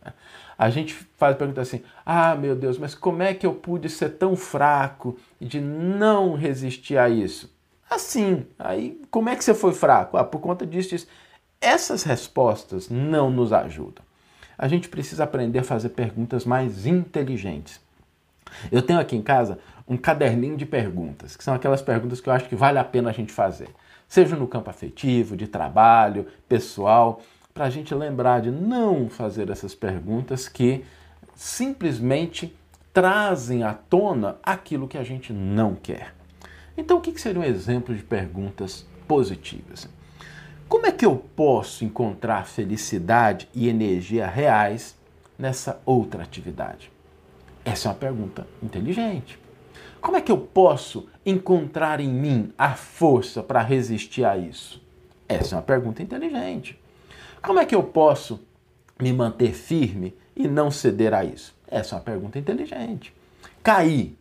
A 0.58 0.70
gente 0.70 0.94
faz 0.94 1.36
a 1.36 1.38
pergunta 1.38 1.62
assim: 1.62 1.82
ah, 2.06 2.36
meu 2.36 2.56
Deus, 2.56 2.78
mas 2.78 2.96
como 2.96 3.24
é 3.24 3.34
que 3.34 3.46
eu 3.46 3.54
pude 3.54 3.90
ser 3.90 4.10
tão 4.10 4.36
fraco 4.36 5.18
de 5.40 5.60
não 5.60 6.36
resistir 6.36 6.98
a 6.98 7.10
isso? 7.10 7.54
Assim, 7.90 8.46
aí 8.58 9.00
como 9.12 9.30
é 9.30 9.36
que 9.36 9.44
você 9.44 9.54
foi 9.54 9.74
fraco? 9.74 10.18
Ah, 10.18 10.24
por 10.24 10.40
conta 10.40 10.66
disso, 10.66 10.90
disso. 10.90 11.08
Essas 11.60 12.04
respostas 12.04 12.90
não 12.90 13.30
nos 13.30 13.52
ajudam. 13.52 14.04
A 14.58 14.68
gente 14.68 14.88
precisa 14.88 15.24
aprender 15.24 15.60
a 15.60 15.64
fazer 15.64 15.90
perguntas 15.90 16.46
mais 16.46 16.86
inteligentes. 16.86 17.82
Eu 18.72 18.82
tenho 18.82 19.00
aqui 19.00 19.16
em 19.16 19.22
casa 19.22 19.60
um 19.88 19.98
caderninho 19.98 20.56
de 20.56 20.66
perguntas, 20.66 21.36
que 21.36 21.44
são 21.44 21.54
aquelas 21.54 21.82
perguntas 21.82 22.22
que 22.22 22.30
eu 22.30 22.34
acho 22.34 22.48
que 22.48 22.56
vale 22.56 22.80
a 22.80 22.84
pena 22.84 23.10
a 23.10 23.14
gente 23.14 23.32
fazer, 23.32 23.70
seja 24.08 24.36
no 24.36 24.48
campo 24.48 24.70
afetivo, 24.70 25.36
de 25.36 25.48
trabalho, 25.48 26.28
pessoal, 26.48 27.22
para 27.56 27.68
a 27.68 27.70
gente 27.70 27.96
lembrar 27.96 28.42
de 28.42 28.52
não 28.52 29.08
fazer 29.10 29.50
essas 29.50 29.74
perguntas 29.74 30.50
que 30.50 30.84
simplesmente 31.34 32.54
trazem 32.94 33.64
à 33.64 33.74
tona 33.74 34.36
aquilo 34.44 34.90
que 34.90 34.98
a 34.98 35.06
gente 35.06 35.32
não 35.32 35.74
quer. 35.74 36.14
Então, 36.76 36.98
o 36.98 37.02
que 37.02 37.18
seria 37.18 37.40
um 37.40 37.46
exemplo 37.46 37.96
de 37.96 38.04
perguntas 38.04 38.86
positivas? 39.08 39.88
Como 40.68 40.86
é 40.86 40.92
que 40.92 41.06
eu 41.06 41.16
posso 41.16 41.86
encontrar 41.86 42.46
felicidade 42.46 43.48
e 43.56 43.70
energia 43.70 44.28
reais 44.28 44.94
nessa 45.40 45.82
outra 45.86 46.24
atividade? 46.24 46.92
Essa 47.64 47.88
é 47.88 47.92
uma 47.92 47.98
pergunta 47.98 48.46
inteligente. 48.62 49.40
Como 50.02 50.18
é 50.18 50.22
que 50.22 50.32
eu 50.32 50.40
posso 50.40 51.08
encontrar 51.26 52.02
em 52.02 52.10
mim 52.10 52.52
a 52.58 52.74
força 52.74 53.42
para 53.42 53.62
resistir 53.62 54.26
a 54.26 54.38
isso? 54.38 54.84
Essa 55.26 55.56
é 55.56 55.58
uma 55.58 55.64
pergunta 55.64 56.04
inteligente. 56.04 56.84
Como 57.46 57.60
é 57.60 57.66
que 57.66 57.76
eu 57.76 57.84
posso 57.84 58.46
me 59.02 59.12
manter 59.14 59.54
firme 59.54 60.16
e 60.36 60.48
não 60.48 60.72
ceder 60.72 61.14
a 61.14 61.24
isso? 61.24 61.56
Essa 61.68 61.96
é 61.96 61.98
uma 61.98 62.04
pergunta 62.04 62.40
inteligente. 62.40 63.14
Cair. 63.64 64.18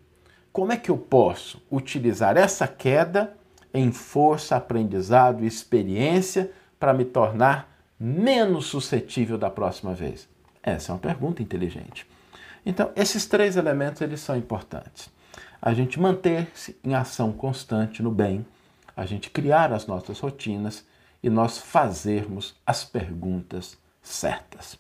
Como 0.53 0.73
é 0.73 0.77
que 0.77 0.91
eu 0.91 0.97
posso 0.97 1.61
utilizar 1.71 2.37
essa 2.37 2.69
queda 2.69 3.37
em 3.73 3.91
força, 3.91 4.57
aprendizado 4.57 5.43
e 5.43 5.47
experiência 5.47 6.53
para 6.79 6.95
me 6.95 7.05
tornar 7.05 7.77
menos 7.99 8.67
suscetível 8.67 9.37
da 9.37 9.51
próxima 9.51 9.95
vez? 9.95 10.29
Essa 10.63 10.93
é 10.93 10.95
uma 10.95 11.01
pergunta 11.01 11.43
inteligente. 11.43 12.07
Então, 12.65 12.93
esses 12.95 13.27
três 13.27 13.57
elementos 13.57 14.01
eles 14.01 14.21
são 14.21 14.37
importantes 14.37 15.13
a 15.65 15.73
gente 15.73 15.99
manter-se 15.99 16.77
em 16.85 16.95
ação 16.95 17.33
constante 17.33 18.03
no 18.03 18.11
bem, 18.11 18.45
a 18.95 19.07
gente 19.07 19.31
criar 19.31 19.73
as 19.73 19.87
nossas 19.87 20.21
rotinas 20.21 20.85
e 21.25 21.31
nós 21.31 21.57
fazermos 21.57 22.55
as 22.67 22.85
perguntas 22.85 23.79
certas. 24.03 24.79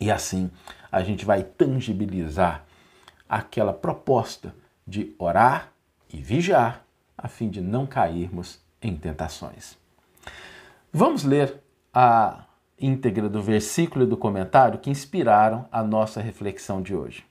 E 0.00 0.10
assim 0.10 0.50
a 0.90 1.02
gente 1.02 1.26
vai 1.26 1.42
tangibilizar 1.42 2.64
aquela 3.28 3.74
proposta 3.74 4.54
de 4.86 5.14
orar 5.18 5.70
e 6.08 6.16
vigiar 6.16 6.82
a 7.18 7.28
fim 7.28 7.50
de 7.50 7.60
não 7.60 7.86
cairmos 7.86 8.58
em 8.80 8.96
tentações. 8.96 9.76
Vamos 10.90 11.24
ler 11.24 11.62
a 11.92 12.46
íntegra 12.80 13.28
do 13.28 13.42
versículo 13.42 14.06
e 14.06 14.08
do 14.08 14.16
comentário 14.16 14.78
que 14.78 14.88
inspiraram 14.88 15.68
a 15.70 15.82
nossa 15.82 16.22
reflexão 16.22 16.80
de 16.80 16.94
hoje. 16.94 17.22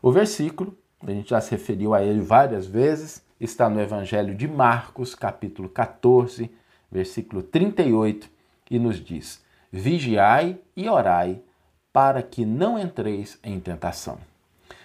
O 0.00 0.12
versículo 0.12 0.78
a 1.04 1.10
gente 1.10 1.30
já 1.30 1.40
se 1.40 1.50
referiu 1.50 1.92
a 1.92 2.04
ele 2.04 2.20
várias 2.20 2.66
vezes, 2.66 3.20
está 3.40 3.68
no 3.68 3.80
Evangelho 3.80 4.32
de 4.32 4.46
Marcos, 4.46 5.12
capítulo 5.16 5.68
14, 5.68 6.52
versículo 6.94 7.42
38, 7.42 8.30
e 8.70 8.78
nos 8.78 9.04
diz: 9.04 9.44
Vigiai 9.72 10.56
e 10.76 10.88
orai, 10.88 11.40
para 11.92 12.22
que 12.22 12.46
não 12.46 12.78
entreis 12.78 13.36
em 13.42 13.58
tentação. 13.58 14.18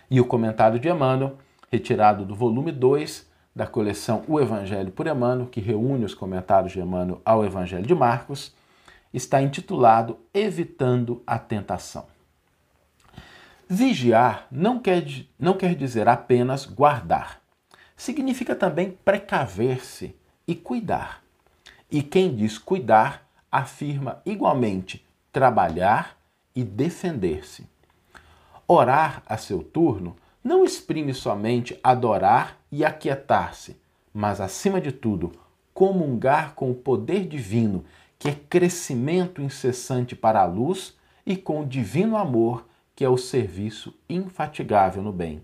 E 0.10 0.20
o 0.20 0.26
comentário 0.26 0.80
de 0.80 0.90
Emmanuel, 0.90 1.38
retirado 1.72 2.26
do 2.26 2.34
volume 2.34 2.72
2 2.72 3.30
da 3.56 3.68
coleção 3.68 4.24
O 4.28 4.40
Evangelho 4.40 4.92
por 4.92 5.06
Emmanuel, 5.06 5.48
que 5.48 5.62
reúne 5.62 6.04
os 6.04 6.16
comentários 6.16 6.72
de 6.72 6.80
Emmanuel 6.80 7.22
ao 7.24 7.46
Evangelho 7.46 7.86
de 7.86 7.94
Marcos, 7.94 8.56
está 9.14 9.40
intitulado 9.42 10.18
Evitando 10.34 11.22
a 11.28 11.38
Tentação. 11.38 12.08
Vigiar 13.68 14.48
não 14.50 14.80
quer, 14.80 15.06
não 15.38 15.54
quer 15.54 15.76
dizer 15.76 16.08
apenas 16.08 16.66
guardar. 16.66 17.40
Significa 17.96 18.56
também 18.56 18.98
precaver-se 19.06 20.16
e 20.48 20.56
cuidar. 20.56 21.22
E 21.92 22.04
quem 22.04 22.36
diz 22.36 22.58
cuidar 22.58 23.28
afirma 23.52 24.22
igualmente 24.26 25.06
trabalhar 25.32 26.18
e 26.56 26.64
defender-se. 26.64 27.68
Orar 28.68 29.24
a 29.26 29.38
seu 29.38 29.64
turno 29.64 30.16
não 30.44 30.64
exprime 30.64 31.14
somente 31.14 31.80
adorar 31.84 32.58
e 32.72 32.86
aquietar-se, 32.86 33.78
mas, 34.14 34.40
acima 34.40 34.80
de 34.80 34.92
tudo, 34.92 35.32
comungar 35.74 36.54
com 36.54 36.70
o 36.70 36.76
poder 36.76 37.28
divino, 37.28 37.84
que 38.18 38.30
é 38.30 38.36
crescimento 38.36 39.42
incessante 39.42 40.16
para 40.16 40.42
a 40.42 40.46
luz, 40.46 40.96
e 41.26 41.36
com 41.36 41.62
o 41.62 41.66
divino 41.66 42.18
amor 42.18 42.66
que 42.96 43.06
é 43.06 43.10
o 43.10 43.18
serviço 43.18 43.94
infatigável 44.10 45.02
no 45.02 45.14
bem. 45.14 45.42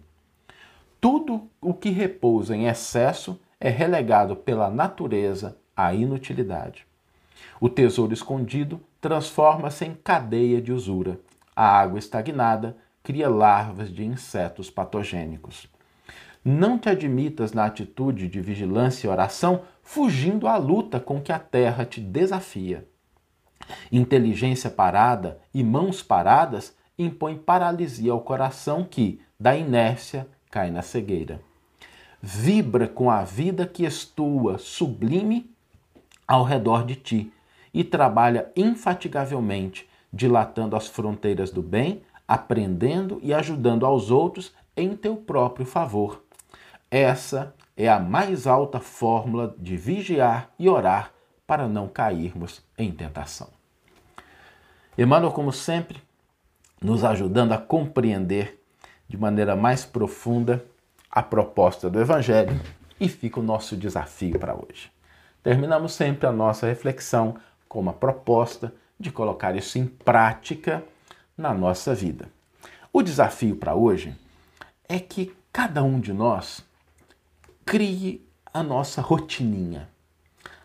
Tudo 1.00 1.50
o 1.62 1.74
que 1.74 1.90
repousa 1.90 2.56
em 2.56 2.68
excesso 2.68 3.40
é 3.60 3.70
relegado 3.70 4.36
pela 4.36 4.70
natureza 4.70 5.58
à 5.75 5.94
inutilidade. 5.94 6.86
O 7.60 7.70
tesouro 7.70 8.13
escondido 8.13 8.82
transforma-se 9.00 9.86
em 9.86 9.94
cadeia 9.94 10.62
de 10.62 10.72
usura. 10.72 11.20
A 11.55 11.65
água 11.79 12.00
estagnada 12.00 12.75
cria 13.03 13.29
larvas 13.29 13.94
de 13.94 14.03
insetos 14.03 14.70
patogênicos. 14.70 15.67
Não 16.44 16.77
te 16.77 16.89
admitas 16.89 17.53
na 17.53 17.65
atitude 17.65 18.27
de 18.27 18.39
vigilância 18.41 19.08
e 19.08 19.10
oração, 19.10 19.63
fugindo 19.82 20.48
à 20.48 20.58
luta 20.58 21.00
com 21.00 21.22
que 21.22 21.32
a 21.32 21.39
terra 21.39 21.86
te 21.86 22.00
desafia. 22.00 22.88
Inteligência 23.91 24.70
parada 24.70 25.39
e 25.53 25.63
mãos 25.63 26.03
paradas 26.03 26.75
impõem 26.98 27.38
paralisia 27.38 28.12
ao 28.12 28.22
coração 28.22 28.84
que, 28.84 29.20
da 29.39 29.55
inércia, 29.55 30.27
cai 30.51 30.70
na 30.70 30.82
cegueira. 30.82 31.41
Vibra 32.22 32.88
com 32.88 33.10
a 33.10 33.24
vida 33.24 33.65
que 33.67 33.86
estua 33.86 34.58
sublime 34.58 35.55
ao 36.27 36.44
redor 36.44 36.86
de 36.86 36.96
ti 36.96 37.34
e 37.74 37.84
trabalha 37.84 38.51
infatigavelmente, 38.55 39.89
dilatando 40.12 40.75
as 40.75 40.88
fronteiras 40.88 41.51
do 41.51 41.62
bem, 41.62 42.01
aprendendo 42.27 43.20
e 43.22 43.34
ajudando 43.34 43.86
aos 43.86 44.12
outros 44.12 44.53
em 44.75 44.96
teu 44.96 45.15
próprio 45.15 45.65
favor. 45.65 46.24
Essa 46.89 47.53
é 47.75 47.89
a 47.89 48.00
mais 48.00 48.48
alta 48.48 48.79
fórmula 48.79 49.53
de 49.60 49.75
vigiar 49.75 50.50
e 50.58 50.70
orar 50.70 51.12
para 51.46 51.67
não 51.67 51.88
cairmos 51.88 52.63
em 52.77 52.91
tentação. 52.91 53.50
Emmanuel, 54.98 55.32
como 55.32 55.51
sempre, 55.51 56.01
nos 56.82 57.03
ajudando 57.03 57.51
a 57.51 57.58
compreender 57.58 58.62
de 59.08 59.17
maneira 59.17 59.55
mais 59.55 59.86
profunda 59.86 60.65
a 61.12 61.22
proposta 61.22 61.89
do 61.89 62.00
Evangelho 62.00 62.60
e 63.00 63.10
fica 63.10 63.39
o 63.39 63.44
nosso 63.44 63.75
desafio 63.75 64.39
para 64.39 64.55
hoje. 64.55 64.95
Terminamos 65.46 65.94
sempre 65.94 66.25
a 66.25 66.32
nossa 66.32 66.66
reflexão 66.66 67.36
com 67.70 67.80
uma 67.80 67.94
proposta 67.94 68.74
de 69.00 69.12
colocar 69.12 69.56
isso 69.56 69.78
em 69.78 69.86
prática 69.86 70.84
na 71.38 71.54
nossa 71.54 71.94
vida. 71.94 72.28
O 72.92 73.04
desafio 73.04 73.56
para 73.56 73.75
hoje 73.75 74.16
é 74.90 74.98
que 74.98 75.36
cada 75.54 75.84
um 75.84 76.00
de 76.00 76.12
nós 76.12 76.66
crie 77.64 78.28
a 78.52 78.64
nossa 78.64 79.04
rotininha. 79.04 79.88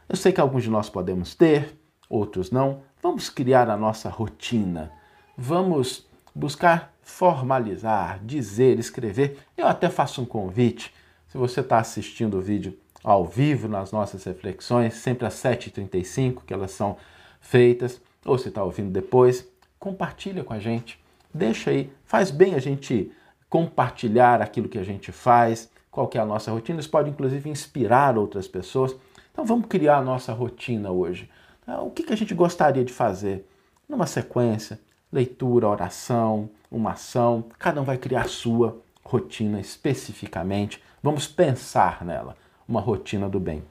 Eu 0.09 0.17
sei 0.17 0.33
que 0.33 0.41
alguns 0.41 0.63
de 0.63 0.71
nós 0.71 0.89
podemos 0.89 1.35
ter, 1.35 1.79
outros 2.09 2.51
não. 2.51 2.81
Vamos 3.03 3.29
criar 3.29 3.69
a 3.69 3.77
nossa 3.77 4.09
rotina. 4.09 4.91
Vamos 5.37 6.07
buscar 6.35 6.95
formalizar, 7.03 8.19
dizer, 8.25 8.79
escrever. 8.79 9.41
Eu 9.59 9.69
até 9.69 9.91
faço 9.91 10.23
um 10.23 10.25
convite. 10.25 10.95
Se 11.29 11.37
você 11.37 11.61
está 11.61 11.77
assistindo 11.77 12.39
o 12.39 12.41
vídeo 12.41 12.80
ao 13.03 13.25
vivo 13.25 13.69
nas 13.69 13.93
nossas 13.93 14.25
reflexões, 14.25 14.95
sempre 14.95 15.27
às 15.27 15.35
7h35 15.35 16.43
que 16.47 16.53
elas 16.53 16.71
são 16.71 16.97
feitas, 17.41 18.01
ou 18.25 18.37
se 18.37 18.49
está 18.49 18.63
ouvindo 18.63 18.91
depois, 18.91 19.49
compartilha 19.79 20.45
com 20.45 20.53
a 20.53 20.59
gente. 20.59 21.01
Deixa 21.33 21.71
aí, 21.71 21.91
faz 22.05 22.31
bem 22.31 22.55
a 22.55 22.59
gente 22.59 23.11
compartilhar 23.49 24.41
aquilo 24.43 24.69
que 24.69 24.79
a 24.79 24.85
gente 24.85 25.11
faz, 25.11 25.71
qual 25.91 26.07
que 26.07 26.19
é 26.19 26.21
a 26.21 26.27
nossa 26.27 26.53
rotina. 26.53 26.81
Isso 26.81 26.91
pode 26.91 27.11
inclusive 27.11 27.49
inspirar 27.49 28.17
outras 28.17 28.47
pessoas. 28.47 28.95
Então 29.33 29.45
vamos 29.45 29.67
criar 29.67 29.99
a 29.99 30.03
nossa 30.03 30.33
rotina 30.33 30.91
hoje. 30.91 31.29
Então, 31.63 31.87
o 31.87 31.91
que, 31.91 32.03
que 32.03 32.13
a 32.13 32.17
gente 32.17 32.35
gostaria 32.35 32.85
de 32.85 32.93
fazer? 32.93 33.47
Numa 33.89 34.07
sequência, 34.07 34.79
leitura, 35.13 35.69
oração, 35.69 36.49
uma 36.71 36.93
ação, 36.93 37.45
cada 37.59 37.81
um 37.81 37.85
vai 37.85 37.99
criar 37.99 38.23
a 38.23 38.29
sua 38.29 38.81
rotina 39.03 39.61
especificamente. 39.61 40.83
Vamos 41.03 41.27
pensar 41.27 42.05
nela, 42.05 42.37
uma 42.71 42.81
rotina 42.81 43.29
do 43.29 43.41
bem. 43.41 43.65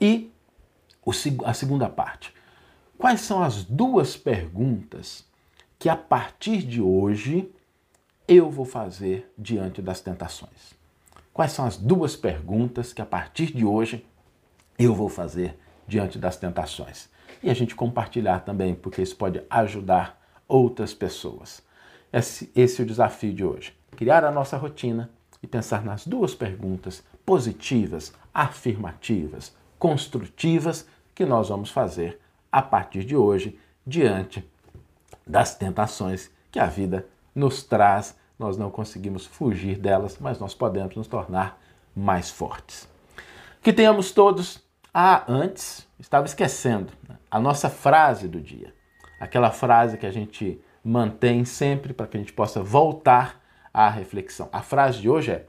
E 0.00 0.30
a 1.44 1.54
segunda 1.54 1.88
parte. 1.88 2.32
Quais 2.98 3.22
são 3.22 3.42
as 3.42 3.64
duas 3.64 4.16
perguntas 4.16 5.24
que 5.78 5.88
a 5.88 5.96
partir 5.96 6.58
de 6.58 6.80
hoje 6.80 7.50
eu 8.28 8.50
vou 8.50 8.64
fazer 8.64 9.32
diante 9.36 9.82
das 9.82 10.00
tentações? 10.00 10.74
Quais 11.32 11.52
são 11.52 11.64
as 11.64 11.76
duas 11.76 12.14
perguntas 12.14 12.92
que 12.92 13.02
a 13.02 13.06
partir 13.06 13.46
de 13.46 13.64
hoje 13.64 14.06
eu 14.78 14.94
vou 14.94 15.08
fazer 15.08 15.58
diante 15.88 16.18
das 16.18 16.36
tentações? 16.36 17.08
E 17.42 17.50
a 17.50 17.54
gente 17.54 17.74
compartilhar 17.74 18.40
também, 18.40 18.74
porque 18.74 19.02
isso 19.02 19.16
pode 19.16 19.42
ajudar 19.50 20.22
outras 20.46 20.94
pessoas. 20.94 21.62
Esse, 22.12 22.52
esse 22.54 22.80
é 22.80 22.84
o 22.84 22.86
desafio 22.86 23.32
de 23.32 23.42
hoje. 23.42 23.74
Criar 23.96 24.24
a 24.24 24.30
nossa 24.30 24.56
rotina 24.56 25.10
e 25.42 25.46
pensar 25.46 25.82
nas 25.82 26.06
duas 26.06 26.34
perguntas 26.34 27.02
positivas, 27.24 28.12
afirmativas, 28.32 29.54
construtivas 29.78 30.86
que 31.14 31.24
nós 31.24 31.48
vamos 31.48 31.70
fazer 31.70 32.20
a 32.50 32.62
partir 32.62 33.04
de 33.04 33.16
hoje, 33.16 33.58
diante 33.86 34.48
das 35.26 35.54
tentações 35.54 36.30
que 36.50 36.58
a 36.58 36.66
vida 36.66 37.06
nos 37.34 37.62
traz 37.62 38.16
nós 38.42 38.56
não 38.56 38.70
conseguimos 38.70 39.24
fugir 39.24 39.78
delas, 39.78 40.18
mas 40.20 40.38
nós 40.40 40.52
podemos 40.52 40.96
nos 40.96 41.06
tornar 41.06 41.60
mais 41.94 42.28
fortes. 42.28 42.88
Que 43.62 43.72
tenhamos 43.72 44.10
todos. 44.10 44.60
Ah, 44.92 45.24
antes, 45.28 45.86
estava 45.98 46.26
esquecendo 46.26 46.92
né? 47.08 47.16
a 47.30 47.38
nossa 47.38 47.70
frase 47.70 48.26
do 48.26 48.40
dia. 48.40 48.74
Aquela 49.20 49.50
frase 49.52 49.96
que 49.96 50.04
a 50.04 50.10
gente 50.10 50.60
mantém 50.84 51.44
sempre 51.44 51.92
para 51.92 52.06
que 52.06 52.16
a 52.16 52.20
gente 52.20 52.32
possa 52.32 52.60
voltar 52.62 53.40
à 53.72 53.88
reflexão. 53.88 54.48
A 54.52 54.60
frase 54.60 55.00
de 55.00 55.08
hoje 55.08 55.30
é: 55.30 55.46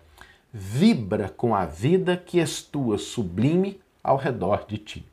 vibra 0.54 1.30
com 1.30 1.56
a 1.56 1.66
vida 1.66 2.16
que 2.16 2.38
estua 2.38 3.00
sublime 3.00 3.82
ao 4.04 4.18
redor 4.18 4.66
de 4.68 4.78
ti. 4.78 5.06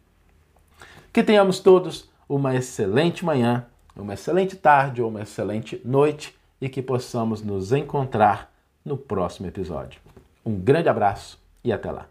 Que 1.11 1.23
tenhamos 1.23 1.61
todos 1.61 2.11
uma 2.29 2.55
excelente 2.55 3.25
manhã, 3.25 3.67
uma 3.97 4.15
excelente 4.15 4.55
tarde 4.55 5.01
ou 5.01 5.09
uma 5.09 5.23
excelente 5.23 5.81
noite 5.85 6.37
e 6.61 6.69
que 6.69 6.83
possamos 6.83 7.43
nos 7.43 7.73
encontrar 7.73 8.53
no 8.85 8.97
próximo 8.97 9.49
episódio. 9.49 10.01
Um 10.45 10.55
grande 10.55 10.89
abraço 10.89 11.41
e 11.65 11.73
até 11.73 11.91
lá. 11.91 12.07